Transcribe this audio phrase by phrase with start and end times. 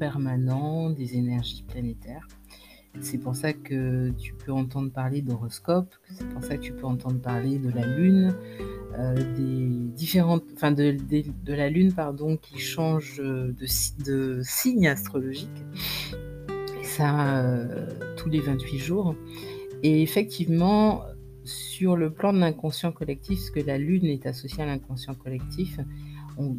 [0.00, 2.26] permanent des énergies planétaires.
[3.00, 6.86] C'est pour ça que tu peux entendre parler d'horoscope, c'est pour ça que tu peux
[6.86, 8.34] entendre parler de la Lune,
[8.98, 10.96] euh, des différentes, enfin de,
[11.46, 13.54] la Lune pardon, qui change de,
[14.04, 15.64] de signe astrologique.
[16.80, 19.14] Et ça, euh, tous les 28 jours.
[19.84, 21.04] Et effectivement,
[21.44, 25.78] sur le plan de l'inconscient collectif, parce que la Lune est associée à l'inconscient collectif,
[26.38, 26.56] on,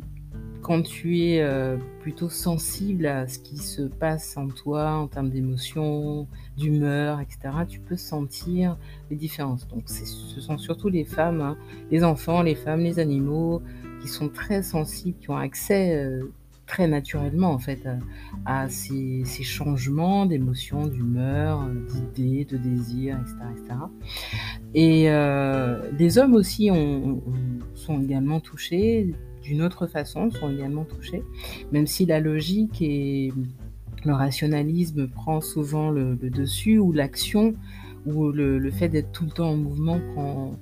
[0.71, 5.29] quand tu es euh, plutôt sensible à ce qui se passe en toi en termes
[5.29, 8.77] d'émotions, d'humeur, etc., tu peux sentir
[9.09, 9.67] les différences.
[9.67, 11.57] Donc ce sont surtout les femmes, hein,
[11.91, 13.61] les enfants, les femmes, les animaux,
[14.01, 16.31] qui sont très sensibles, qui ont accès euh,
[16.67, 17.85] très naturellement en fait
[18.45, 21.67] à, ces, changements d'émotions, d'humeur,
[22.15, 23.77] d'idées, de désirs, etc.
[24.73, 26.69] Et euh, les hommes aussi
[27.73, 29.13] sont également touchés
[29.51, 31.23] d'une autre façon sont également touchés,
[31.73, 33.33] même si la logique et
[34.05, 37.53] le rationalisme prend souvent le, dessus, ou l'action,
[38.05, 40.55] ou le, fait d'être tout le temps en mouvement prend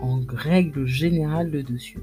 [0.00, 2.00] en règle générale le dessus.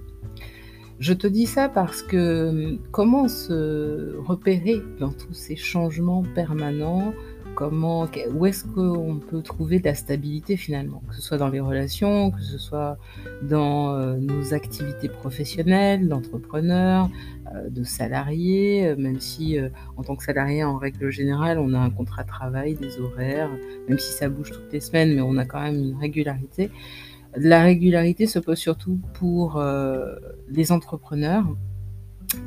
[1.00, 7.14] Je te dis ça parce que comment se repérer dans tous ces changements permanents
[7.56, 11.60] comment, où est-ce qu'on peut trouver de la stabilité finalement, que ce soit dans les
[11.60, 12.98] relations, que ce soit
[13.42, 17.10] dans euh, nos activités professionnelles, d'entrepreneurs,
[17.54, 19.58] euh, de salariés, euh, même si
[19.98, 23.50] en tant que salarié, en règle générale, on a un contrat de travail, des horaires,
[23.88, 26.70] même si ça bouge toutes les semaines, mais on a quand même une régularité.
[27.36, 29.64] La régularité se pose surtout pour
[30.50, 31.46] les entrepreneurs.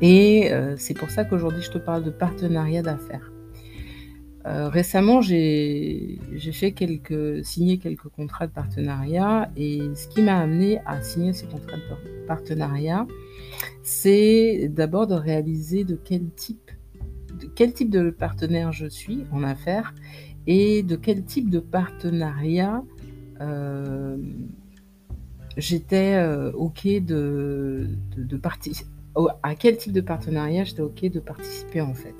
[0.01, 3.31] Et c'est pour ça qu'aujourd'hui, je te parle de partenariat d'affaires.
[4.47, 6.19] Euh, récemment, j'ai
[6.53, 11.47] fait quelques, signé quelques contrats de partenariat et ce qui m'a amené à signer ces
[11.47, 13.05] contrats de partenariat,
[13.83, 16.71] c'est d'abord de réaliser de quel type,
[17.89, 19.93] de partenaire je suis en affaires
[20.45, 22.83] et de quel type de partenariat
[23.41, 24.17] euh,
[25.57, 28.89] j'étais euh, ok de, de, participer.
[29.43, 32.15] À quel type de partenariat j'étais ok de participer en fait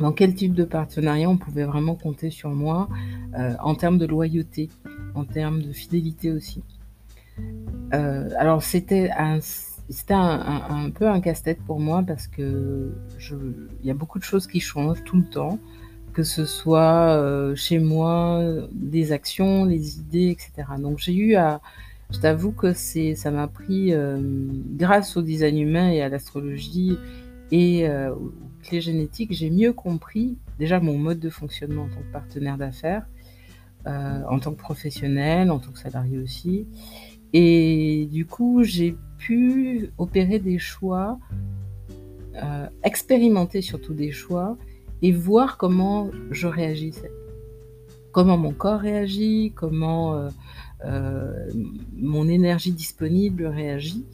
[0.00, 2.88] dans quel type de partenariat on pouvait vraiment compter sur moi
[3.38, 4.70] euh, en termes de loyauté,
[5.14, 6.62] en termes de fidélité aussi?
[7.94, 9.38] Euh, alors c'était un,
[10.10, 12.92] un, peu un casse-tête pour moi parce que
[13.80, 15.58] il y a beaucoup de choses qui changent tout le temps,
[16.12, 18.42] que ce soit euh, chez moi,
[18.72, 20.68] des actions, les idées, etc.
[20.78, 21.60] Donc j'ai eu à,
[22.10, 23.92] je t'avoue que ça m'a pris,
[24.76, 26.96] grâce au design humain et à l'astrologie
[27.50, 27.88] et
[28.68, 33.06] clés génétiques, j'ai mieux compris déjà mon mode de fonctionnement en tant que partenaire d'affaires,
[33.86, 36.66] euh, en tant que professionnel, en tant que salarié aussi.
[37.32, 41.18] Et du coup, j'ai pu opérer des choix,
[42.36, 44.56] euh, expérimenter surtout des choix
[45.02, 47.12] et voir comment je réagissais.
[48.12, 50.28] Comment mon corps réagit, comment
[50.84, 51.50] euh,
[51.96, 54.04] mon énergie disponible réagit.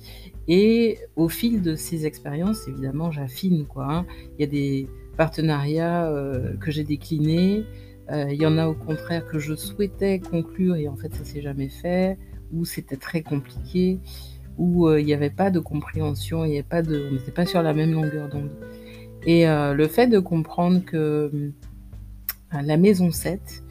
[0.49, 3.87] Et au fil de ces expériences, évidemment, j'affine quoi.
[3.89, 4.07] Hein.
[4.39, 7.65] Il y a des partenariats euh, que j'ai déclinés,
[8.11, 11.25] euh, il y en a au contraire que je souhaitais conclure et en fait ça
[11.25, 12.19] s'est jamais fait,
[12.53, 14.01] ou c'était très compliqué,
[14.59, 17.33] ou euh, il n'y avait pas de compréhension, il y avait pas de, on n'était
[17.33, 18.51] pas sur la même longueur d'onde.
[19.27, 21.51] Et le fait de comprendre que
[22.53, 23.64] la maison 7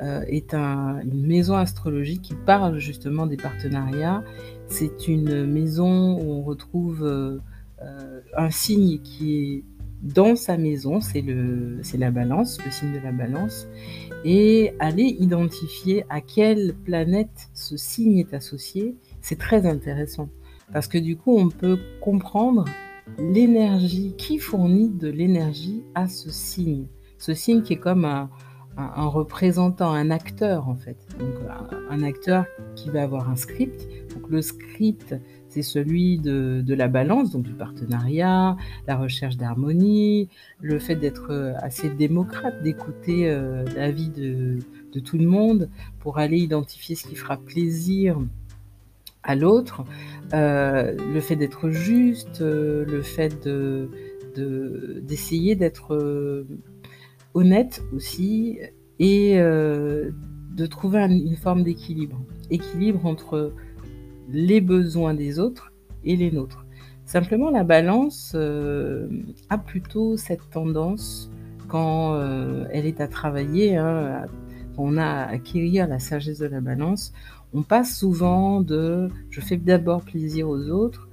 [0.00, 4.24] est une maison astrologique qui parle justement des partenariats
[4.70, 7.38] c'est une maison où on retrouve euh,
[7.82, 9.64] euh, un signe qui est
[10.02, 11.22] dans sa maison, c'est
[11.98, 13.68] la balance, le signe de la balance,
[14.24, 20.30] et aller identifier à quelle planète ce signe est associé, c'est très intéressant.
[20.72, 22.64] Parce que du coup, on peut comprendre
[23.18, 26.86] l'énergie, qui fournit de l'énergie à ce signe.
[27.18, 28.30] Ce signe qui est comme un,
[28.96, 30.96] un, représentant, un acteur en fait.
[31.18, 31.34] Donc,
[31.90, 32.44] un, acteur
[32.76, 33.86] qui va avoir un script.
[34.14, 35.14] Donc le script,
[35.48, 38.56] c'est celui de, la balance, donc du partenariat,
[38.86, 40.28] la recherche d'harmonie,
[40.60, 44.58] le fait d'être euh, assez démocrate, d'écouter euh, l'avis de,
[45.04, 45.68] tout le monde
[45.98, 48.18] pour aller identifier ce qui fera plaisir
[49.22, 49.84] à l'autre,
[50.32, 53.90] euh, le fait d'être juste, le fait de
[54.36, 56.46] d'essayer d'être
[57.34, 58.58] honnête aussi
[58.98, 60.10] et euh,
[60.52, 62.20] de trouver une forme d'équilibre.
[62.50, 63.52] Équilibre entre
[64.28, 65.72] les besoins des autres
[66.04, 66.64] et les nôtres.
[67.04, 69.08] Simplement, la balance euh,
[69.48, 71.30] a plutôt cette tendance,
[71.68, 74.26] quand euh, elle est à travailler, hein,
[74.78, 77.12] on a à acquérir la sagesse de la balance,
[77.52, 81.08] on passe souvent de je fais d'abord plaisir aux autres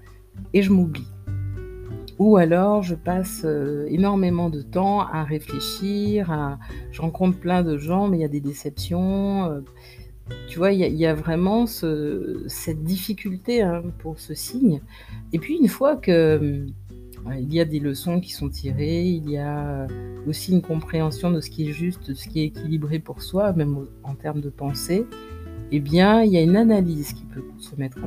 [0.53, 1.07] et je m'oublie.
[2.19, 6.57] Ou alors je passe, heu, énormément de temps à réfléchir,
[6.91, 9.65] je rencontre plein de gens, mais il y a des déceptions, heu,
[10.47, 10.71] tu vois?
[10.71, 14.81] Il y a vraiment ce cette difficulté, hein, pour ce signe
[15.33, 16.73] et puis une fois que, mmh,
[17.39, 19.87] il y a des leçons qui sont tirées, il y a
[20.27, 23.51] aussi une compréhension de ce qui est juste, de ce qui est équilibré pour soi,
[23.53, 25.05] même en termes de pensée,
[25.71, 27.97] eh bien, il y a une analyse qui peut se mettre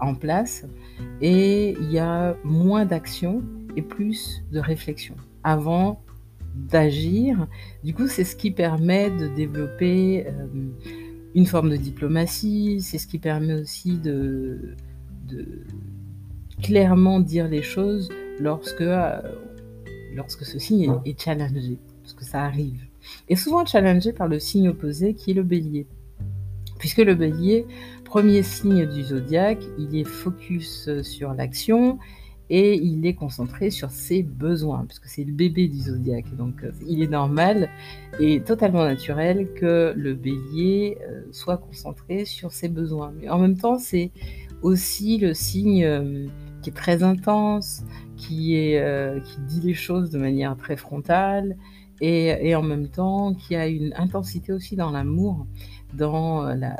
[0.00, 0.64] en place
[1.20, 3.42] et il y a moins d'action
[3.78, 5.14] et plus de réflexion
[5.44, 6.02] avant
[6.54, 7.46] d'agir.
[7.84, 10.72] Du coup, c'est ce qui permet de développer, hem,
[11.34, 14.74] une forme de diplomatie, c'est ce qui permet aussi de
[16.62, 18.08] clairement dire les choses
[18.40, 19.22] lorsque, heu,
[20.14, 22.88] lorsque ce signe est est challengé, parce que ça arrive
[23.28, 25.86] et souvent challengé par le signe opposé qui est le Bélier.
[26.78, 27.66] Puisque le Bélier,
[28.04, 31.98] premier signe du zodiaque, il est focus, sur l'action
[32.50, 36.72] et il est concentré sur ses besoins, puisque c'est le bébé du zodiaque, donc heu,
[36.88, 37.68] il est normal
[38.18, 43.12] et totalement naturel que le Bélier, heu, soit concentré sur ses besoins.
[43.20, 44.10] Mais en même temps, c'est
[44.62, 46.30] aussi le signe, hem,
[46.62, 47.84] qui est très intense,
[48.16, 48.56] qui
[49.46, 51.56] dit les choses de manière très frontale
[52.00, 55.46] et en même temps qui a une intensité aussi dans l'amour,
[55.94, 56.76] la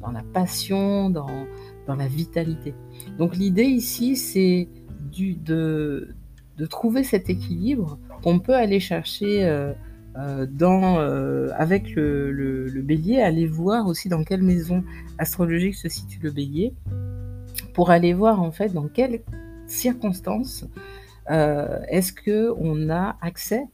[0.00, 1.46] dans la passion, dans
[1.86, 2.74] dans la vitalité.
[3.18, 4.68] Donc l'idée ici, c'est
[5.12, 6.14] de
[6.58, 9.74] de trouver cet équilibre qu'on peut aller chercher, heu
[10.18, 10.98] heu, dans,
[11.54, 14.82] avec le le le Bélier, aller voir aussi dans quelle maison
[15.18, 16.74] astrologique se situe le Bélier,
[17.74, 19.22] pour aller voir en fait dans quelles
[19.66, 20.66] circonstances,
[21.28, 23.64] est-ce qu'on a accès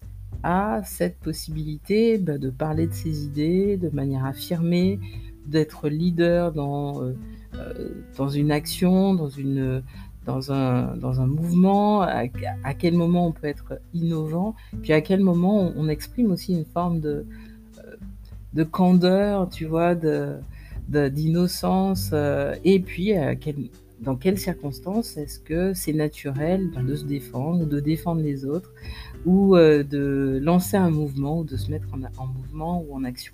[0.42, 4.98] à cette possibilité, bah, de parler de ses idées de manière affirmée,
[5.46, 7.16] d'être leader dans, heu
[7.54, 9.82] heu, dans une action, dans une,
[10.24, 15.20] dans un dans un mouvement, à quel moment on peut être innovant, puis à quel
[15.20, 17.26] moment on exprime aussi une forme de,
[17.78, 17.98] heu,
[18.54, 19.94] de candeur, tu vois?
[19.94, 20.36] De
[20.88, 23.12] de d'innocence, heu et puis
[24.00, 28.72] dans quelles circonstances est-ce que c'est naturel, ben, de se défendre, de défendre les autres
[29.24, 31.88] ou heu, de lancer un mouvement ou de se mettre
[32.18, 33.32] en mouvement ou en action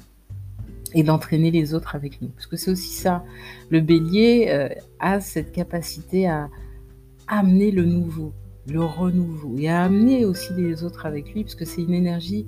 [0.95, 2.29] et d'entraîner les autres avec nous.
[2.29, 3.25] Parce que c'est aussi ça,
[3.71, 4.69] le Bélier, heu,
[5.01, 6.49] a cette capacité à
[7.27, 8.33] amener le nouveau,
[8.67, 12.47] le renouveau et à amener aussi les autres avec lui, parce que c'est une énergie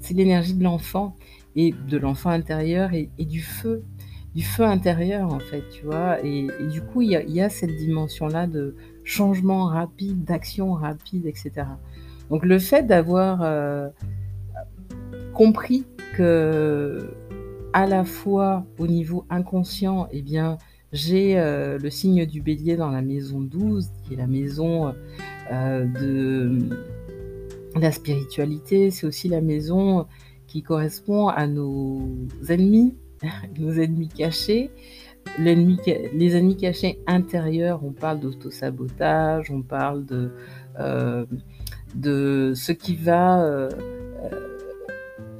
[0.00, 1.14] c'est l'énergie de l'enfant
[1.56, 3.82] et de l'enfant intérieur et du feu
[4.34, 6.24] du feu intérieur, en fait, tu vois?
[6.24, 11.78] Et du coup, il y a cette dimension-là de changement rapide, d'action rapide et cetera.
[12.30, 13.90] Donc le fait d'avoir, heu,
[15.34, 15.84] compris
[16.16, 20.56] qu'à la fois au niveau inconscient et bien,
[20.92, 25.88] j'ai, heu, le signe du Bélier dans la maison 12 qui est la maison, heu,
[26.00, 26.58] de,
[27.76, 28.90] la spiritualité.
[28.90, 30.06] C'est aussi la maison
[30.46, 32.00] qui correspond à nos
[32.48, 32.96] ennemis,
[33.58, 34.70] nos ennemis cachés.
[35.38, 40.32] Les ennemis cachés intérieurs, on parle d'auto-sabotage, on parle de,
[41.94, 43.68] de ce qui va, heu
[44.32, 44.58] heu,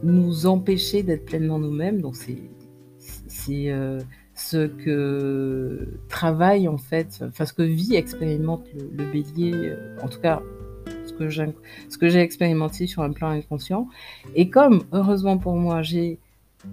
[0.02, 2.00] nous empêcher d'être pleinement nous-mêmes.
[2.00, 3.98] Donc c'est heu,
[4.34, 10.42] ce que travaille en fait, enfin ce que vit, expérimente le Bélier, en tout cas
[11.06, 11.54] ce que j'inc
[11.88, 13.88] ce que j'ai expérimenté sur un plan inconscient
[14.34, 16.18] et comme heureusement pour moi, j'ai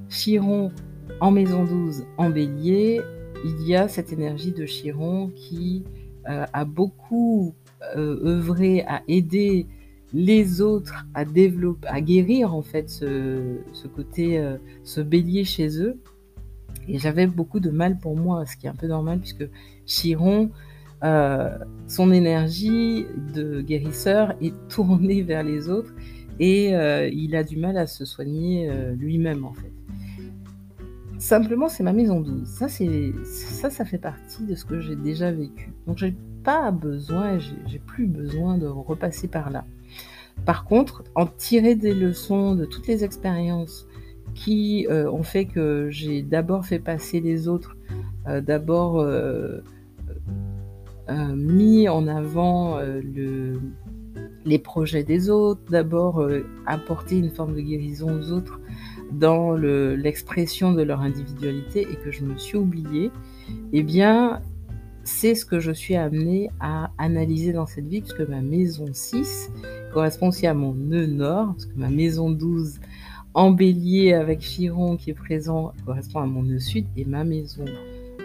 [0.10, 0.72] Chiron
[1.20, 3.02] en maison 12 en Bélier,
[3.46, 5.84] il y a cette énergie de Chiron qui,
[6.26, 7.56] a beaucoup,
[7.96, 9.68] heu, œuvré à aider
[10.14, 15.98] les autres à développ à guérir en fait ce côté, heu, ce Bélier chez eux
[16.88, 19.50] et j'avais beaucoup de mal pour moi, ce qui est un peu normal puisque
[19.86, 20.50] Chiron,
[21.04, 21.50] heu,
[21.88, 25.94] son énergie de guérisseur est tournée vers les autres
[26.40, 26.70] et
[27.14, 29.72] il a du mal à se soigner, lui-même, en fait.
[31.20, 32.48] Simplement, c'est ma maison 12.
[32.48, 35.74] Ça, ça, fait partie de ce que j'ai déjà vécu.
[35.88, 39.66] Donc j'ai pas besoin, j'ai plus besoin de repasser par là.
[40.46, 43.88] Par contre, en tirer des leçons de toutes les expériences
[44.36, 47.76] qui, heu, ont fait que j'ai d'abord fait passer les autres,
[48.30, 49.64] heu, d'abord, heu,
[51.36, 52.80] mis en avant,
[54.46, 56.30] les projets des autres, d'abord,
[56.66, 58.60] apporter une forme de guérison aux autres
[59.12, 63.12] dans le l'expression de leur individualité et que je me suis oubliée
[63.74, 64.42] et bien,
[65.04, 69.52] c'est ce que je suis amenée à analyser dans cette vie puisque ma maison 6
[69.94, 72.80] correspond aussi à mon nœud nord, parce que ma maison 12
[73.34, 77.66] en Bélier avec Chiron qui est présent correspond à mon nœud sud et ma maison,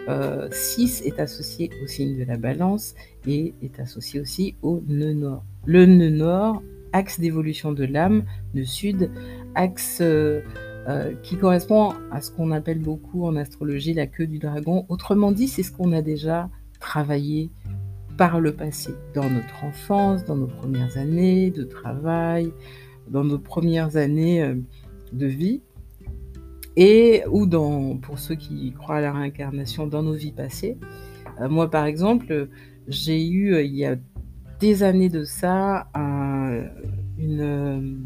[0.09, 2.95] heu, 6 est associée au signe de la Balance
[3.27, 5.43] et est associée aussi au nœud nord.
[5.65, 6.61] le nœud nord,
[6.91, 8.23] axe d'évolution de l'âme,
[8.53, 9.09] le sud,
[9.55, 10.41] axe euh,
[10.87, 14.85] euh, qui correspond à ce qu'on appelle beaucoup en astrologie la queue du dragon.
[14.89, 16.49] Autrement dit, c'est ce qu'on a déjà
[16.81, 17.51] travaillé
[18.17, 22.51] par le passé, dans notre enfance, dans nos premières années de travail,
[23.07, 24.55] dans nos premières années euh,
[25.13, 25.61] de vie,
[26.75, 30.77] et ou dans, pour ceux qui croient à la réincarnation, dans nos vies passées.
[31.49, 32.49] moi, par exemple,
[32.89, 33.95] j'ai eu, il y a
[34.59, 35.87] des années de ça,
[37.17, 38.01] une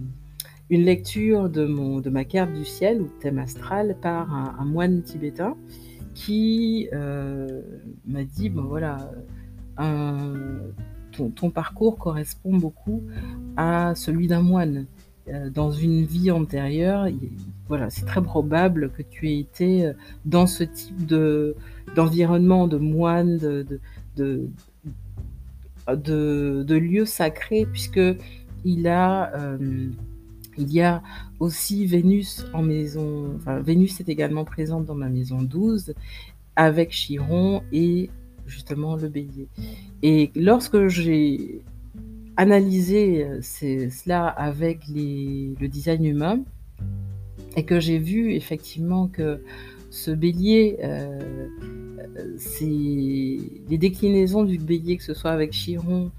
[0.70, 5.02] une lecture de, mon, de ma carte du ciel ou thème astral par un, moine
[5.02, 5.56] tibétain
[6.14, 7.62] qui euh,
[8.06, 9.12] m'a dit, bon voilà,
[11.12, 13.04] ton, parcours correspond beaucoup
[13.56, 14.86] à celui d'un moine.
[15.30, 17.08] Euh, dans une vie antérieure,
[17.68, 19.94] voilà, c'est très probable que tu aies été euh,
[20.24, 21.54] dans ce type de,
[21.96, 23.66] d'environnement de moine, de,
[24.16, 24.48] de,
[25.86, 28.00] de, de, lieu sacré, puisque
[28.64, 29.58] il a
[30.58, 31.02] il y a
[31.40, 35.94] aussi Vénus en maison, Vénus est également présente dans ma maison 12
[36.56, 38.10] avec Chiron et
[38.46, 39.48] justement le bélier.
[40.02, 41.62] Et lorsque j'ai
[42.38, 46.44] analysé euh, cela avec le design humain
[47.56, 49.42] et que j'ai vu effectivement que
[49.90, 51.48] ce bélier, euh,
[52.18, 56.12] euh, c'est les déclinaisons du bélier, que ce soit avec Chiron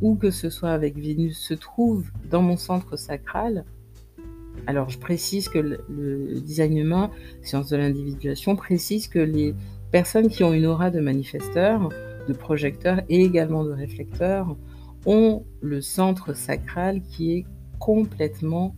[0.00, 3.64] ou que ce soit avec Vénus, se trouvent dans mon centre sacral,
[4.66, 7.10] alors, je précise que le, design humain,
[7.42, 9.54] science de l'individuation, précise que les
[9.90, 11.90] personnes qui ont une aura de manifesteur,
[12.26, 14.56] de projecteur et également de réflecteur
[15.06, 17.46] ont le centre sacral qui est
[17.78, 18.74] complètement,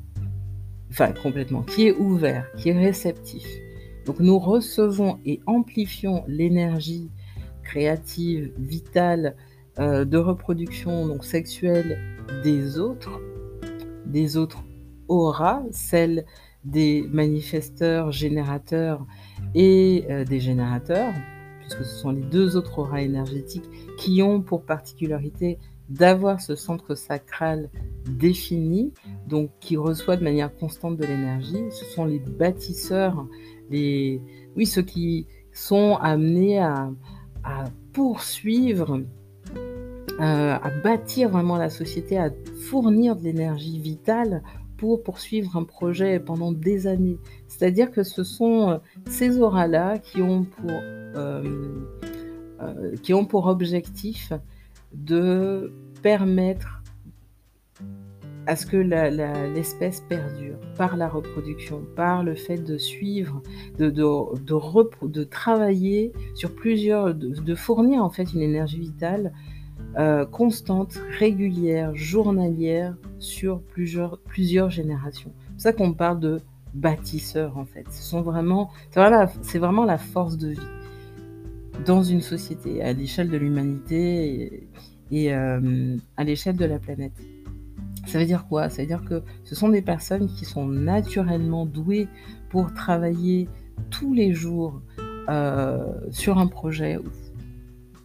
[0.90, 3.46] enfin complètement, qui est ouvert, qui est réceptif.
[4.04, 7.10] Donc nous recevons et amplifions l'énergie
[7.62, 9.36] créative, vitale,
[9.78, 11.98] euh, de reproduction, donc sexuelle
[12.42, 13.20] des autres,
[14.06, 14.64] des autres
[15.08, 16.24] aura, celle
[16.64, 19.06] des manifesteurs, générateurs
[19.54, 21.14] et euh, des générateurs,
[21.60, 25.58] puisque ce sont les deux autres auras énergétiques qui ont pour particularité
[25.88, 27.70] d'avoir ce centre sacral
[28.08, 28.92] défini,
[29.28, 31.64] donc qui reçoit de manière constante de l'énergie.
[31.70, 33.26] Ce sont les bâtisseurs,
[33.70, 34.20] les,
[34.56, 36.90] oui, ceux qui sont amenés à,
[37.92, 39.02] poursuivre
[40.20, 42.30] euh, à bâtir vraiment la société, à
[42.68, 44.42] fournir de l'énergie vitale
[44.76, 47.18] pour poursuivre un projet pendant des années.
[47.48, 48.78] C'est-à-dire que ce sont euh,
[49.08, 51.42] ces auras-là qui, ont pour, euh,
[52.60, 54.32] euh, qui ont pour objectif
[54.92, 56.82] de permettre
[58.46, 63.42] à ce que l'espèce perdure par la reproduction, par le fait de suivre,
[63.76, 69.32] de travailler sur plusieurs, de, fournir en fait une énergie vitale
[69.98, 75.32] euh, constante, régulière, journalière sur plusieurs, plusieurs générations.
[75.34, 76.40] C'est pour ça qu'on parle de
[76.74, 77.86] bâtisseurs en fait.
[77.90, 78.70] Ce sont vraiment,
[79.40, 80.68] c'est vraiment, la force de vie
[81.86, 84.68] dans une société à l'échelle de l'humanité
[85.10, 87.12] et, euh, à l'échelle de la planète.
[88.06, 88.68] Ça veut dire quoi?
[88.68, 92.08] Ça veut dire que ce sont des personnes qui sont naturellement douées
[92.50, 93.48] pour travailler
[93.90, 94.80] tous les jours
[95.28, 96.98] euh, sur un projet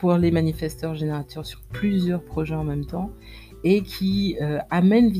[0.01, 3.11] pour les manifesteurs générateurs sur plusieurs projets en même temps
[3.63, 5.13] et qui euh, amènent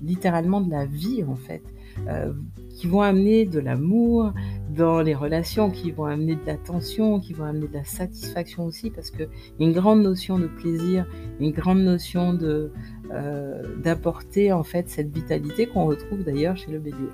[0.00, 1.62] littéralement de la vie en fait,
[2.08, 2.32] euh,
[2.70, 4.32] qui vont amener de l'amour
[4.74, 8.88] dans les relations, qui vont amener de l'attention, qui vont amener de la satisfaction aussi
[8.88, 9.24] parce que
[9.60, 11.06] une grande notion de plaisir,
[11.38, 12.72] une grande notion de
[13.12, 17.10] euh, d'apporter en fait cette vitalité qu'on retrouve d'ailleurs chez le bélier.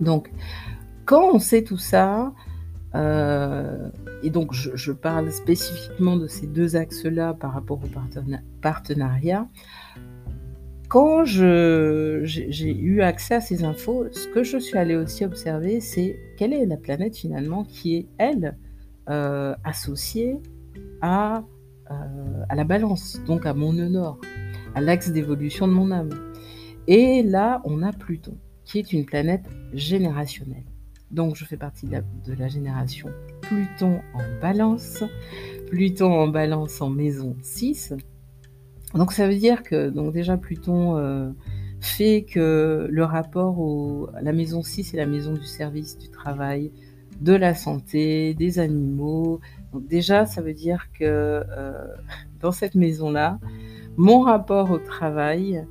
[0.00, 0.30] Donc
[1.06, 2.32] quand on sait tout ça,
[4.24, 7.88] et donc, je, parle spécifiquement de ces deux axes-là par rapport au
[8.62, 9.46] partenariat.
[10.88, 16.18] Quand j'ai eu accès à ces infos, ce que je suis allée aussi observer, c'est
[16.38, 18.56] quelle est la planète finalement qui est, elle,
[19.10, 20.38] euh, associée
[21.02, 21.44] à,
[21.90, 24.18] euh, à la balance, donc à mon nœud nord,
[24.74, 26.10] à l'axe d'évolution de mon âme.
[26.86, 30.64] Et là, on a Pluton, qui est une planète générationnelle.
[31.14, 33.08] Donc je fais partie de la, génération
[33.42, 35.04] Pluton en balance.
[35.70, 37.94] Pluton en balance en maison 6.
[38.94, 41.30] Donc ça veut dire que donc déjà Pluton euh,
[41.80, 46.72] fait que le rapport à la maison 6 est la maison du service, du travail,
[47.20, 49.38] de la santé, des animaux.
[49.72, 51.86] Donc déjà ça veut dire que euh,
[52.40, 53.38] dans cette maison-là,
[53.96, 55.64] mon rapport au travail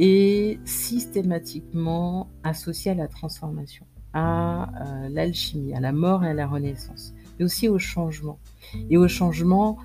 [0.00, 6.46] est systématiquement associé à la transformation à euh, l'alchimie, à la mort et à la
[6.46, 8.38] renaissance, mais aussi au changement.
[8.88, 9.76] Et au changement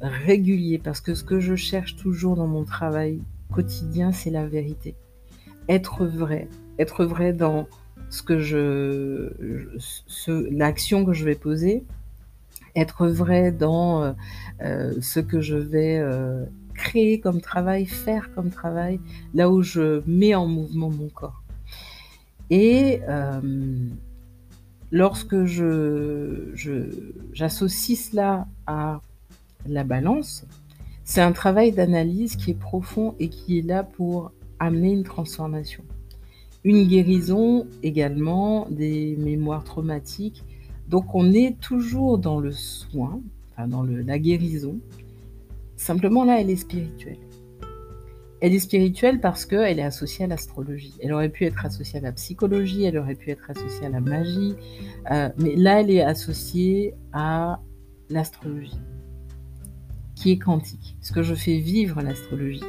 [0.00, 3.20] régulier, parce que ce que je cherche toujours dans mon travail
[3.50, 4.94] quotidien, c'est la vérité.
[5.68, 7.66] Être vrai, être vrai dans
[8.10, 9.32] ce que je,
[10.50, 11.84] l'action que je vais poser,
[12.76, 14.12] être vrai dans euh,
[14.62, 16.04] euh, ce que je vais
[16.74, 19.00] créer comme travail, faire comme travail,
[19.34, 21.42] là où je mets en mouvement mon corps.
[22.50, 23.00] Et
[24.90, 26.52] lorsque je,
[27.32, 29.00] j'associe cela à
[29.66, 30.44] la balance,
[31.04, 35.84] c'est un travail d'analyse qui est profond et qui est là pour amener une transformation.
[36.62, 40.44] Une guérison également des mémoires traumatiques.
[40.88, 43.20] Donc on est toujours dans le soin,
[43.52, 44.78] enfin dans la guérison.
[45.76, 47.16] Simplement là, elle est spirituelle.
[48.40, 50.94] Elle est spirituelle parce qu'elle est associée à l'astrologie.
[51.02, 54.00] Elle aurait pu être associée à la psychologie, elle aurait pu être associée à la
[54.00, 54.54] magie,
[55.10, 57.60] euh, mais là, elle est associée à
[58.08, 58.80] l'astrologie,
[60.14, 62.64] qui est quantique, ce que je fais vivre l'astrologie.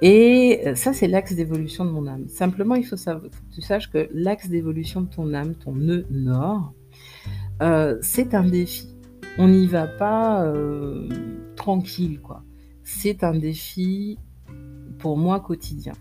[0.00, 2.28] Et euh, ça, c'est l'axe d'évolution de mon âme.
[2.28, 6.72] Simplement, il faut, que tu saches que l'axe d'évolution de ton âme, ton nœud nord,
[7.62, 8.94] euh, c'est un défi.
[9.38, 10.52] On n'y va pas
[11.56, 12.44] tranquille, quoi.
[12.84, 14.18] C'est un défi
[15.04, 15.92] pour moi quotidien.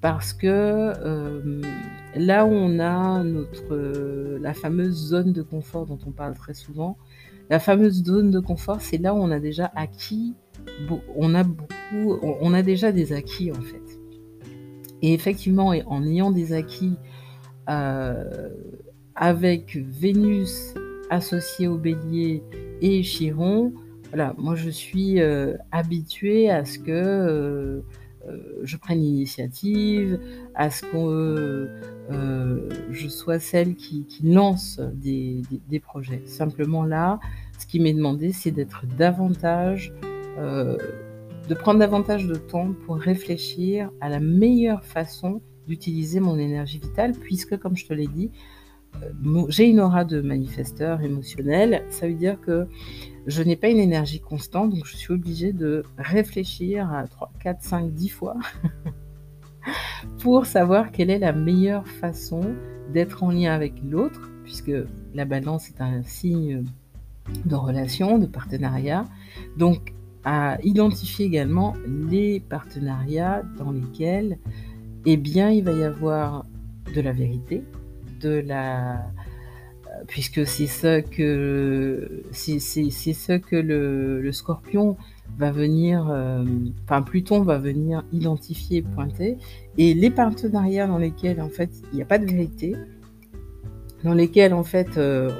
[0.00, 1.60] Parce que euh,
[2.16, 6.54] là où on a notre, euh, la fameuse zone de confort dont on parle très
[6.54, 6.96] souvent,
[7.50, 10.32] la fameuse zone de confort, c'est là où on a déjà acquis,
[11.14, 14.00] on a beaucoup, on a déjà des acquis en fait.
[15.02, 16.96] Et effectivement, en ayant des acquis
[17.68, 18.48] euh,
[19.16, 20.72] avec Vénus
[21.10, 22.42] associée au bélier
[22.80, 23.74] et Chiron,
[24.08, 25.20] voilà, moi je suis
[25.72, 27.84] habituée à ce que
[28.62, 30.20] je prenne l'initiative,
[30.54, 31.68] à ce que
[32.10, 35.42] euh, je sois celle qui, lance des,
[35.80, 36.22] projets.
[36.26, 37.20] Simplement là,
[37.58, 39.92] ce qui m'est demandé, c'est d'être davantage,
[40.38, 40.76] euh,
[41.48, 47.12] de prendre davantage de temps pour réfléchir à la meilleure façon d'utiliser mon énergie vitale,
[47.12, 48.30] puisque, comme je te l'ai dit,
[49.48, 51.84] j'ai une aura de manifesteur émotionnel.
[51.90, 52.66] Ça veut dire que
[53.26, 57.62] je n'ai pas une énergie constante, donc je suis obligée de réfléchir à 3, 4,
[57.62, 58.36] 5, 10 fois
[60.18, 62.42] pour savoir quelle est la meilleure façon
[62.92, 64.72] d'être en lien avec l'autre, puisque
[65.14, 66.64] la balance est un signe
[67.46, 69.06] de relation, de partenariat.
[69.56, 74.38] Donc, à identifier également les partenariats dans lesquels,
[75.06, 76.44] eh bien, il va y avoir
[76.94, 77.62] de la vérité,
[78.28, 79.04] la
[80.06, 84.96] puisque c'est ce que c'est ce que le, scorpion
[85.38, 86.44] va venir, euh,
[86.84, 89.36] enfin Pluton va venir identifier et pointer,
[89.78, 92.74] et les partenariats dans lesquels en fait il n'y a pas de vérité,
[94.02, 95.30] dans lesquels en fait euh,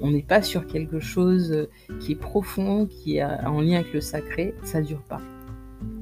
[0.00, 1.68] on n'est pas sur quelque chose
[2.00, 5.20] qui est profond, qui est en lien avec le sacré, ça dure pas.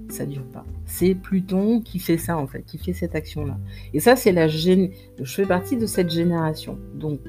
[0.08, 0.64] Ça dure pas.
[0.86, 3.58] C'est Pluton qui fait ça en fait, qui fait cette action-là.
[3.92, 4.90] Et ça, c'est la gén...
[5.20, 6.78] Je fais partie de cette génération.
[6.94, 7.20] Donc,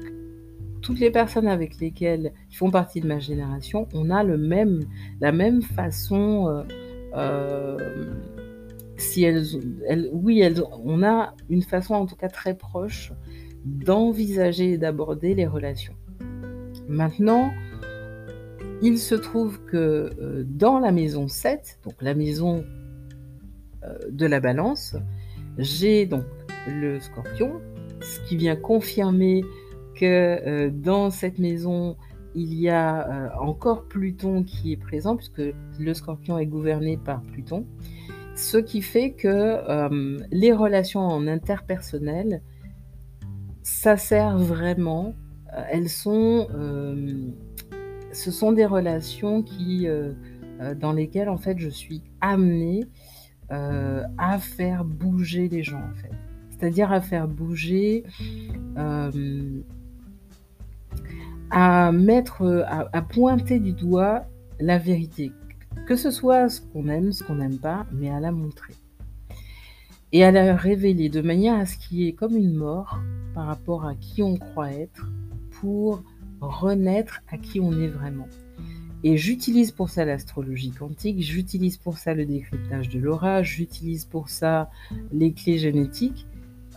[0.80, 4.80] toutes les personnes avec lesquelles qui font partie de ma génération, on a le même,
[5.20, 6.48] la même façon.
[6.48, 6.62] Euh,
[7.14, 7.76] euh,
[8.96, 9.44] si elles,
[10.12, 13.12] oui, elles, on a une façon en tout cas très proche
[13.64, 15.94] d'envisager et d'aborder les relations.
[16.88, 17.50] Maintenant,
[18.82, 22.64] il se trouve que euh, dans la maison 7, donc la maison
[24.10, 24.94] de la balance,
[25.56, 26.24] j'ai donc
[26.68, 27.60] le scorpion,
[28.02, 29.42] ce qui vient confirmer
[29.94, 31.96] que euh, dans cette maison,
[32.34, 35.42] il y a euh, encore Pluton qui est présent, puisque
[35.78, 37.66] le scorpion est gouverné par Pluton.
[38.34, 42.42] Ce qui fait que euh, les relations en interpersonnel,
[43.62, 45.14] ça sert vraiment.
[45.70, 46.48] elles sont,
[48.12, 49.86] ce sont des relations qui,
[50.78, 52.86] dans lesquelles en fait je suis amenée
[53.48, 55.82] à faire bouger les gens.
[56.50, 58.04] C'est-à-dire à faire bouger
[61.50, 64.24] à mettre, à, pointer du doigt
[64.60, 65.32] la vérité,
[65.86, 68.74] que ce soit ce qu'on aime, ce qu'on n'aime pas, mais à la montrer.
[70.12, 73.00] Et à la révéler de manière à ce qu'il y ait comme une mort
[73.34, 75.08] par rapport à qui on croit être
[75.60, 76.02] pour
[76.40, 78.28] renaître à qui on est vraiment.
[79.02, 84.28] Et j'utilise pour ça l'astrologie quantique, j'utilise pour ça le décryptage de l'aura, j'utilise pour
[84.28, 84.70] ça
[85.12, 86.26] les clés génétiques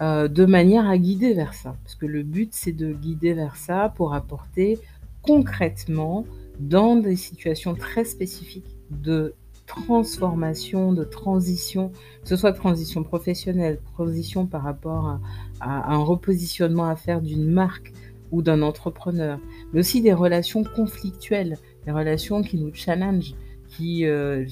[0.01, 1.75] euh, de manière à guider vers ça.
[1.83, 4.79] Parce que le but, c'est de guider vers ça pour apporter
[5.23, 6.25] concrètement,
[6.59, 9.33] dans des situations très spécifiques de
[9.65, 11.89] transformation, de transition,
[12.21, 15.19] que ce soit transition professionnelle, transition par rapport
[15.61, 17.93] à, un repositionnement à faire d'une marque
[18.33, 19.39] ou d'un entrepreneur,
[19.71, 23.35] mais aussi des relations conflictuelles, des relations qui nous challengent,
[23.69, 24.05] qui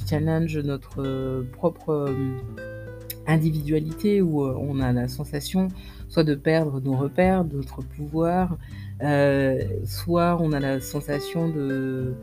[0.10, 2.10] challenge notre propre
[3.28, 5.68] individualité, où on a la sensation
[6.08, 8.58] soit de perdre nos repères, notre pouvoir,
[9.86, 12.16] soit on a la sensation de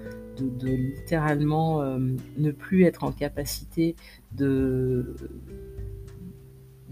[0.43, 1.99] de, littéralement euh,
[2.37, 3.97] ne plus être en capacité
[4.33, 5.15] de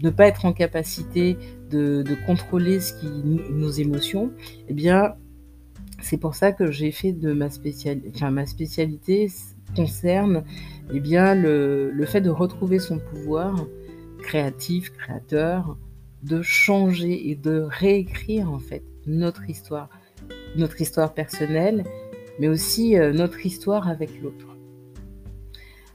[0.03, 1.37] ne pas être en capacité
[1.69, 3.07] de, contrôler ce qui,
[3.51, 4.31] nos émotions,
[4.67, 5.15] eh bien,
[6.01, 9.27] c'est pour ça que j'ai fait de ma spécialité, enfin, ma spécialité
[9.75, 10.43] concerne
[10.93, 13.65] eh bien, le, le, fait de retrouver son pouvoir
[14.19, 15.77] créatif, créateur,
[16.23, 19.89] de changer et de réécrire en fait notre histoire,
[20.55, 21.83] notre histoire personnelle
[22.39, 24.55] mais aussi euh, notre histoire avec l'autre.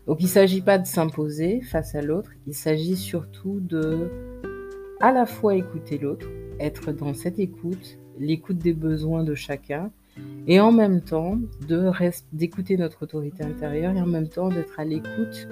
[0.06, 4.10] Donc il ne s'agit pas de s'imposer face à l'autre, il s'agit surtout de
[5.02, 6.28] à la fois écouter l'autre,
[6.60, 9.90] être dans cette écoute, l'écoute des besoins de chacun,
[10.46, 11.38] et en même temps
[12.32, 15.48] d'écouter notre autorité intérieure et en même temps d'être à l'écoute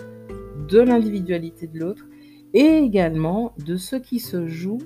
[0.69, 2.07] de l'individualité de l'autre
[2.55, 4.79] et également de ce qui se joue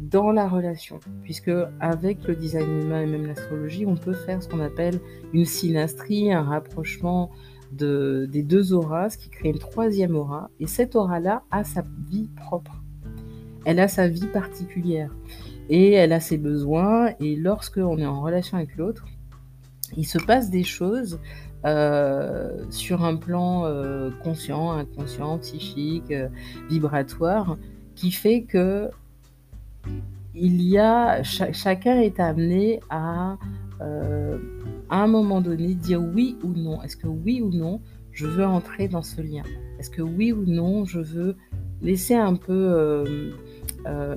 [0.00, 4.48] dans la relation, puisque avec le design humain et même l'astrologie, on peut faire ce
[4.48, 5.00] qu'on appelle
[5.34, 7.30] une synastrie, un rapprochement
[7.72, 11.84] de, des deux auras, ce qui crée une troisième aura, et cette aura-là a sa
[12.10, 12.81] vie propre.
[13.64, 15.14] Elle a sa vie particulière,
[15.68, 19.04] et elle a ses besoins, et lorsque on est en relation avec l'autre,
[19.96, 21.20] il se passe des choses
[21.64, 26.28] euh, sur un plan euh, conscient, inconscient, psychique, euh,
[26.68, 27.56] vibratoire,
[27.94, 28.90] qui fait que
[30.34, 33.36] il y a, chacun est amené à,
[33.80, 36.82] à un moment donné, dire oui ou non.
[36.82, 37.80] Est-ce que oui ou non,
[38.12, 39.42] je veux entrer dans ce lien?
[39.78, 41.36] Est-ce que oui ou non, je veux
[41.82, 43.34] laisser un peu,
[43.86, 44.16] euh,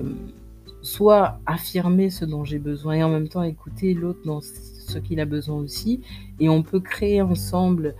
[0.82, 5.18] soit affirmer ce dont j'ai besoin et en même temps écouter l'autre dans ce qu'il
[5.18, 6.00] a besoin aussi.
[6.38, 7.94] Et on peut créer ensemble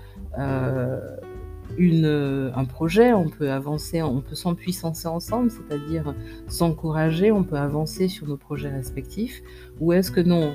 [1.78, 6.14] une, euh, un projet, on peut avancer, on peut s'empuissancer ensemble, c'est-à-dire
[6.48, 9.42] s'encourager, on peut avancer sur nos projets respectifs,
[9.80, 10.54] ou est-ce que non,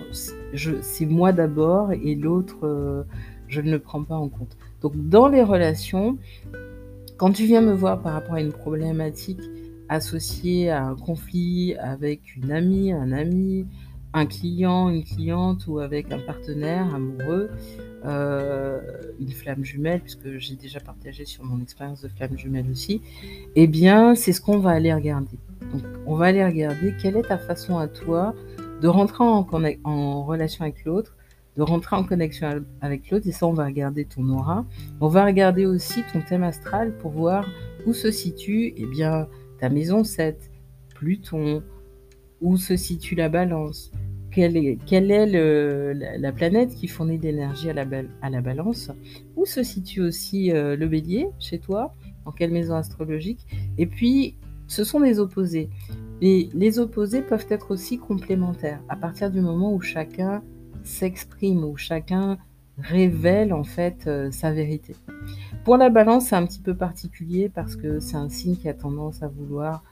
[0.81, 3.03] c'est moi d'abord et l'autre, euh,
[3.47, 4.57] je ne le prends pas en compte.
[4.81, 6.17] Donc dans les relations,
[7.17, 9.41] quand tu viens me voir par rapport à une problématique
[9.91, 13.67] associée à un conflit avec une amie, un ami,
[14.13, 17.49] un client, une cliente ou avec un partenaire amoureux,
[18.05, 18.79] euh,
[19.19, 23.01] une flamme jumelle, puisque j'ai déjà partagé sur mon expérience de flamme jumelle aussi,
[23.55, 25.37] eh bien, c'est ce qu'on va aller regarder.
[25.73, 28.33] Donc, on va aller regarder quelle est ta façon à toi
[28.81, 29.45] de rentrer en,
[29.83, 31.17] en relation avec l'autre,
[31.57, 34.65] de rentrer en connexion avec l'autre, et ça, on va regarder ton aura.
[35.01, 37.45] On va regarder aussi ton thème astral pour voir
[37.85, 39.27] où se situe, eh bien,
[39.61, 40.51] ta maison 7,
[40.95, 41.63] Pluton,
[42.41, 43.91] où se situe la balance,
[44.31, 48.91] quelle est, quelle est le, la, planète qui fournit de l'énergie à la, balance,
[49.35, 51.93] où se situe aussi euh, le bélier chez toi,
[52.25, 53.45] dans quelle maison astrologique,
[53.77, 54.35] et puis
[54.67, 55.69] ce sont des opposés.
[56.21, 58.81] Et les opposés peuvent être aussi complémentaires.
[58.89, 60.41] À partir du moment où chacun
[60.83, 62.39] s'exprime, où chacun
[62.77, 64.95] révèle en fait euh, sa vérité.
[65.63, 68.73] Pour la balance, c'est un petit peu particulier parce que c'est un signe qui a
[68.73, 69.83] tendance à vouloir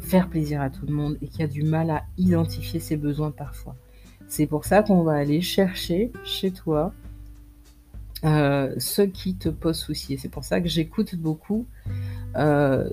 [0.00, 3.30] faire plaisir à tout le monde et qui a du mal à identifier ses besoins
[3.30, 3.76] parfois.
[4.26, 6.92] C'est pour ça qu'on va aller chercher chez toi
[8.24, 10.16] euh, ce qui te pose souci.
[10.18, 11.66] C'est pour ça que j'écoute beaucoup
[12.36, 12.88] euh,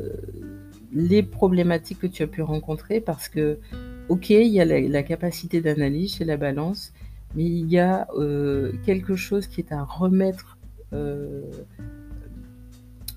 [0.92, 3.60] les problématiques que tu as pu rencontrer parce que,
[4.10, 6.92] ok, il y a la, capacité d'analyse chez la balance,
[7.36, 10.58] mais il y a euh, quelque chose qui est à remettre,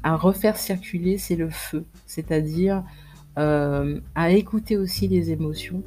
[0.05, 1.85] à refaire circuler, c'est le feu.
[2.07, 2.85] C'est-à-dire
[3.37, 5.83] euh, à écouter aussi les émotions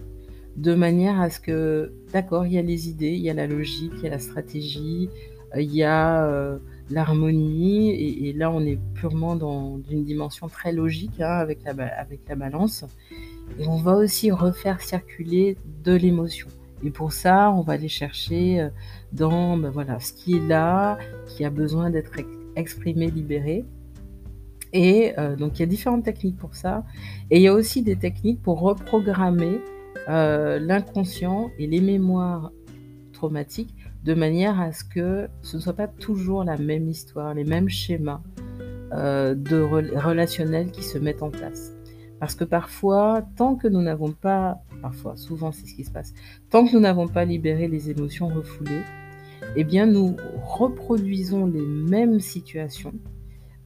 [0.58, 3.48] de manière à ce que, d'accord, il y a les idées, il y a la
[3.48, 5.10] logique, il y a la stratégie,
[5.56, 6.58] euh, il y a euh,
[6.90, 7.92] l'harmonie,
[8.28, 12.84] et, là on est purement dans une dimension très logique hein, avec la balance.
[13.60, 16.48] Et on va aussi refaire circuler de l'émotion.
[16.84, 18.70] Et pour ça, on va aller chercher
[19.12, 22.12] dans ben voilà, ce qui est là, qui a besoin d'être
[22.56, 23.66] exprimé, libéré.
[24.74, 26.84] Et euh, donc il y a différentes techniques pour ça.
[27.30, 29.62] Et il y a aussi des techniques pour reprogrammer
[30.10, 32.52] euh, l'inconscient et les mémoires
[33.14, 37.44] traumatiques de manière à ce que ce ne soit pas toujours la même histoire, les
[37.44, 38.22] mêmes schémas
[38.94, 39.36] euh,
[39.96, 41.74] relationnels qui se mettent en place.
[42.20, 46.14] Parce que parfois, tant que nous n'avons pas, parfois, souvent c'est ce qui se passe,
[46.50, 48.82] tant que nous n'avons pas libéré les émotions refoulées,
[49.56, 52.94] eh bien nous reproduisons les mêmes situations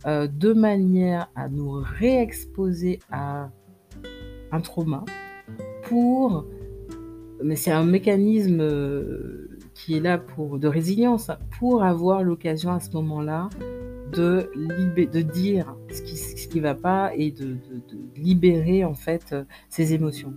[0.06, 3.50] euh, de manière à nous réexposer à
[4.52, 5.06] un trauma
[5.84, 6.46] pour
[7.44, 12.80] mais c'est un mécanisme euh, qui est là pour de résilience pour avoir l'occasion à
[12.80, 13.50] ce moment-là
[14.12, 14.52] de,
[15.22, 17.56] dire ce qui qui va pas et de,
[18.16, 19.36] libérer en fait
[19.70, 20.34] ses émotions.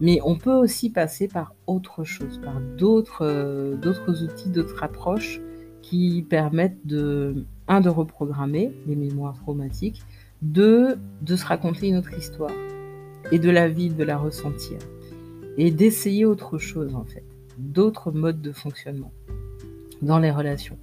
[0.00, 5.40] Mais on peut aussi passer par autre chose, par d'autres d'autres outils, d'autres approches
[5.82, 10.02] qui permettent de un de reprogrammer les mémoires traumatiques,
[10.42, 12.52] deux de se raconter une autre histoire
[13.30, 14.78] et de la vivre, de la ressentir
[15.58, 17.24] et d'essayer autre chose en fait,
[17.58, 19.12] d'autres modes de fonctionnement
[20.02, 20.78] dans les relations.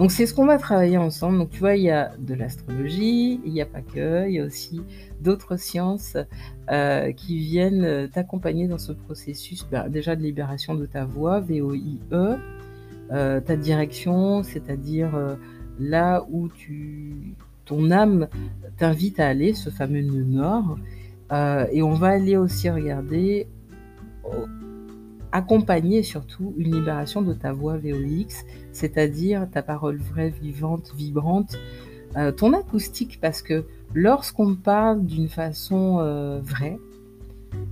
[0.00, 1.36] Donc c'est ce qu'on va travailler ensemble.
[1.36, 4.40] Donc tu vois, il y a de l'astrologie, il n'y a pas que, il y
[4.40, 4.80] a aussi
[5.20, 6.16] d'autres sciences
[6.70, 11.98] euh, qui viennent t'accompagner dans ce processus bah, déjà de libération de ta voix, VOIE,
[13.12, 15.34] euh, ta direction, c'est-à-dire euh,
[15.78, 17.34] là où tu,
[17.66, 18.28] ton âme
[18.78, 20.78] t'invite à aller, ce fameux nœud nord.
[21.30, 23.48] Euh, et on va aller aussi regarder
[25.32, 31.58] accompagner surtout une libération de ta voix VOX, c'est-à-dire ta parole vraie, vivante, vibrante,
[32.16, 33.64] euh, ton acoustique, parce que
[33.94, 36.78] lorsqu'on parle d'une façon euh, vraie,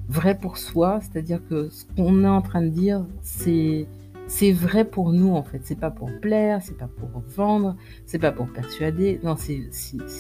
[0.09, 3.87] vraie pour soi, c'est-à-dire que ce qu'on est en train de dire, c'est
[4.29, 5.61] c'est vrai pour nous en fait.
[5.65, 9.21] C'est pas pour plaire, c'est pas pour vendre, c'est pas pour persuader.
[9.25, 9.71] Non, c'est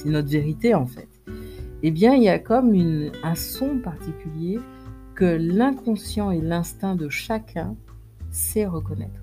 [0.06, 1.08] notre vérité en fait.
[1.82, 4.58] Eh bien, il y a comme une, un son particulier
[5.18, 7.74] que l'inconscient et l'instinct de chacun
[8.30, 9.20] sait reconnaître.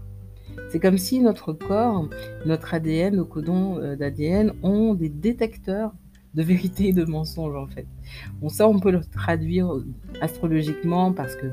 [0.69, 2.09] C'est comme si notre corps,
[2.45, 5.93] notre ADN, nos codons euh, d'ADN ont des détecteurs
[6.33, 7.87] de vérité et de mensonge en fait.
[8.41, 9.71] Bon ça on peut le traduire
[10.19, 11.47] astrologiquement parce que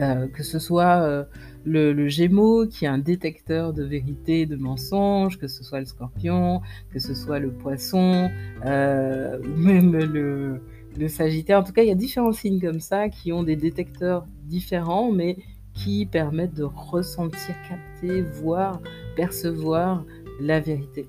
[0.00, 1.24] euh, que ce soit euh,
[1.64, 5.80] le, le, Gémeaux qui est un détecteur de vérité et de mensonge, que ce soit
[5.80, 8.30] le Scorpion, que ce soit le Poisson,
[8.64, 10.60] euh, même le,
[10.98, 11.58] le Sagittaire.
[11.60, 15.10] En tout cas, il y a différents signes comme ça qui ont des détecteurs différents,
[15.10, 15.36] mais
[15.72, 18.80] qui permettent de ressentir, capter, voir,
[19.16, 20.04] percevoir
[20.40, 21.06] la vérité.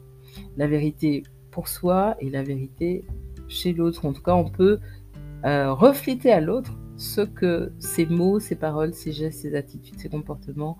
[0.57, 3.05] La vérité pour soi et la vérité
[3.47, 4.05] chez l'autre.
[4.05, 4.79] En tout cas, on peut
[5.45, 10.09] euh, refléter à l'autre ce que ces mots, ces paroles, ces gestes, ces attitudes, ces
[10.09, 10.77] comportements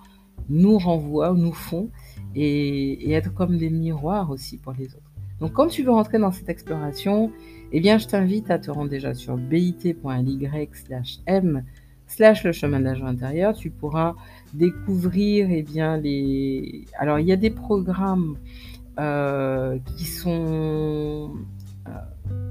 [0.49, 1.89] nous renvoient, nous font,
[2.35, 5.04] et, et être comme des miroirs aussi pour les autres.
[5.39, 7.31] Donc quand tu veux rentrer dans cette exploration,
[7.71, 11.63] eh bien je t'invite à te rendre déjà sur bit.ly slash m
[12.07, 13.53] slash le chemin de l'agent intérieur.
[13.53, 14.15] Tu pourras
[14.53, 16.85] découvrir eh bien les...
[16.97, 18.37] Alors il y a des programmes
[18.99, 21.33] euh, qui sont
[21.87, 21.91] euh,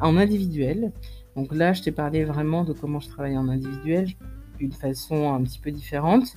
[0.00, 0.92] en individuel.
[1.36, 4.08] Donc là, je t'ai parlé vraiment de comment je travaille en individuel
[4.58, 6.34] d'une façon un petit peu différente.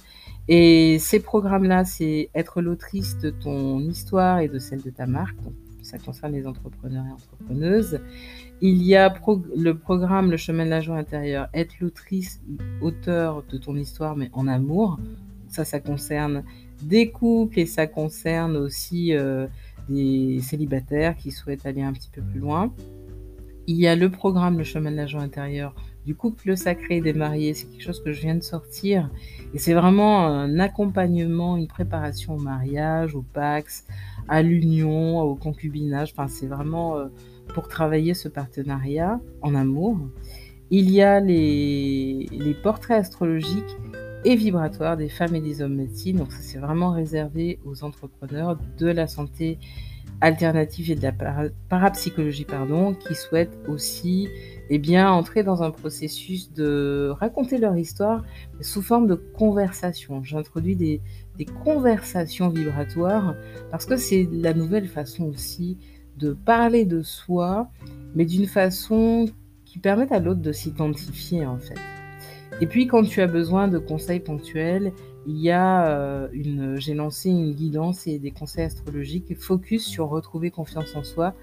[0.47, 5.35] Et ces programmes-là, c'est être l'autrice de ton histoire et de celle de ta marque.
[5.43, 5.53] Donc,
[5.87, 8.01] ça concerne les entrepreneurs et entrepreneuses.
[8.59, 9.13] Il y a
[9.55, 12.41] le programme Le chemin de l'agent intérieur, être l'autrice,
[12.81, 14.99] auteur de ton histoire, mais en amour.
[15.47, 16.43] Ça, ça concerne
[16.83, 19.47] des couples et ça concerne aussi euh,
[19.87, 22.73] des célibataires qui souhaitent aller un petit peu plus loin.
[23.65, 25.73] Il y a le programme Le chemin de l'agent intérieur
[26.05, 27.53] du couple sacré des mariés.
[27.53, 29.09] C'est quelque chose que je viens de sortir.
[29.53, 33.85] Et c'est vraiment un accompagnement, une préparation au mariage, au Pax,
[34.27, 36.13] à l'union, au concubinage.
[36.13, 37.07] Enfin, c'est vraiment euh,
[37.53, 39.97] pour travailler ce partenariat en amour.
[40.69, 42.27] Il y a les,
[42.61, 43.77] portraits astrologiques
[44.25, 46.17] et vibratoires des femmes et des hommes médecine.
[46.17, 49.59] Donc ça, c'est vraiment réservé aux entrepreneurs de la santé
[50.21, 51.13] alternative et de la
[51.69, 54.27] parapsychologie, pardon, qui souhaitent aussi
[54.69, 58.23] eh bien, entrer dans un processus de raconter leur histoire
[58.61, 60.23] sous forme de conversation.
[60.23, 61.01] J'introduis des,
[61.37, 63.35] des conversations vibratoires
[63.71, 65.77] parce que c'est la nouvelle façon aussi
[66.17, 67.69] de parler de soi,
[68.15, 69.27] mais d'une façon
[69.65, 71.79] qui permette à l'autre de s'identifier en fait.
[72.59, 74.91] Et puis quand tu as besoin de conseils ponctuels,
[75.27, 80.07] il y a euh, une, j'ai lancé une guidance et des conseils astrologiques focus sur
[80.07, 81.35] retrouver confiance en soi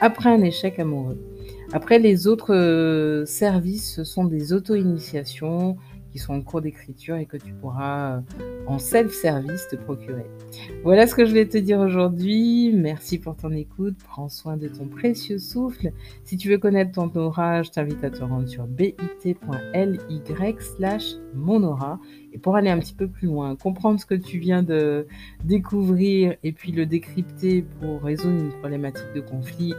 [0.00, 1.18] après un échec amoureux.
[1.72, 5.76] Après les autres euh, services, ce sont des auto-initiations,
[6.12, 8.20] qui sont en cours d'écriture et que tu pourras euh,
[8.66, 10.26] en self-service te procurer.
[10.82, 12.72] Voilà ce que je vais te dire aujourd'hui.
[12.74, 13.96] Merci pour ton écoute.
[14.04, 15.92] Prends soin de ton précieux souffle.
[16.24, 19.36] Si tu veux connaître ton aura, je t'invite à te rendre sur bit.ly
[20.58, 21.14] slash
[21.46, 22.00] aura.
[22.32, 25.06] Et pour aller un petit peu plus loin, comprendre ce que tu viens de
[25.44, 29.74] découvrir et puis le décrypter pour résoudre une problématique de conflit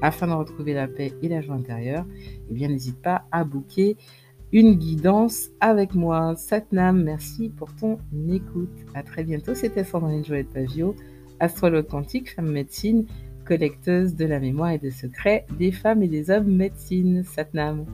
[0.00, 2.04] afin de retrouver la paix et la joie intérieure,
[2.50, 3.96] eh bien n'hésite pas à booker
[4.52, 6.34] une guidance avec moi.
[6.36, 7.98] Satnam, merci pour ton
[8.30, 8.70] écoute.
[8.94, 9.54] À très bientôt.
[9.54, 10.94] C'était Sandrine Joël Pavio,
[11.40, 13.06] astrologue quantique, femme médecine,
[13.44, 17.24] collecteuse de la mémoire et des secrets des femmes et des hommes médecine.
[17.24, 17.84] Satnam.